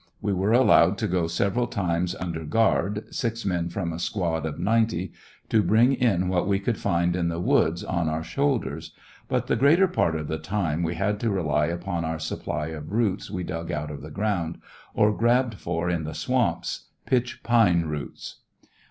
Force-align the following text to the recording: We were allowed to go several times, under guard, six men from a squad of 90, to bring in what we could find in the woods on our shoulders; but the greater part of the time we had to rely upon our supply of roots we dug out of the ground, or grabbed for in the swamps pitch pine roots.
We 0.19 0.33
were 0.33 0.51
allowed 0.51 0.97
to 0.97 1.07
go 1.07 1.27
several 1.27 1.67
times, 1.67 2.15
under 2.15 2.43
guard, 2.43 3.03
six 3.13 3.45
men 3.45 3.69
from 3.69 3.93
a 3.93 3.99
squad 3.99 4.47
of 4.47 4.57
90, 4.57 5.13
to 5.49 5.61
bring 5.61 5.93
in 5.93 6.27
what 6.27 6.47
we 6.47 6.59
could 6.59 6.79
find 6.79 7.15
in 7.15 7.27
the 7.27 7.39
woods 7.39 7.83
on 7.83 8.09
our 8.09 8.23
shoulders; 8.23 8.93
but 9.27 9.45
the 9.45 9.55
greater 9.55 9.87
part 9.87 10.15
of 10.15 10.27
the 10.27 10.39
time 10.39 10.81
we 10.81 10.95
had 10.95 11.19
to 11.19 11.29
rely 11.29 11.67
upon 11.67 12.03
our 12.03 12.17
supply 12.17 12.69
of 12.69 12.91
roots 12.91 13.29
we 13.29 13.43
dug 13.43 13.71
out 13.71 13.91
of 13.91 14.01
the 14.01 14.09
ground, 14.09 14.57
or 14.95 15.15
grabbed 15.15 15.53
for 15.53 15.87
in 15.87 16.03
the 16.03 16.15
swamps 16.15 16.87
pitch 17.05 17.43
pine 17.43 17.81
roots. 17.85 18.37